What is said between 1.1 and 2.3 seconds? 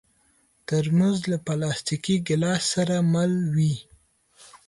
له پلاستيکي